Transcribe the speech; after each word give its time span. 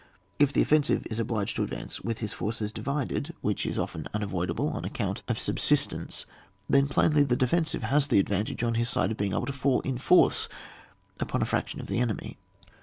•—If 0.39 0.51
the 0.51 0.63
offensive 0.63 1.05
is 1.11 1.19
obliged 1.19 1.55
to 1.57 1.61
advance 1.63 2.01
with 2.01 2.21
his 2.21 2.33
forces 2.33 2.71
divided, 2.71 3.35
which 3.41 3.67
is 3.67 3.77
often 3.77 4.07
unavoidable 4.15 4.67
on 4.69 4.83
account 4.83 5.21
of 5.27 5.37
siAsistence, 5.37 6.25
then 6.67 6.87
plainly 6.87 7.23
the 7.23 7.35
defensive 7.35 7.83
has 7.83 8.07
the 8.07 8.17
ad 8.17 8.29
vantage 8.29 8.63
on 8.63 8.73
his 8.73 8.89
side 8.89 9.11
of 9.11 9.17
being 9.17 9.33
able 9.33 9.45
to 9.45 9.53
feill 9.53 9.79
in 9.81 9.99
force 9.99 10.49
upon 11.19 11.43
a 11.43 11.45
fraction 11.45 11.79
of 11.79 11.85
the 11.85 11.99
enemy. 11.99 12.39